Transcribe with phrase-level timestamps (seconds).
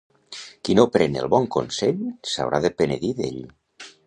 [0.69, 2.01] Qui no pren el bon consell
[2.33, 3.41] s'haurà de penedir d'ell.